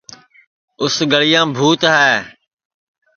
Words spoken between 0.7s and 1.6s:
اُس گݪیام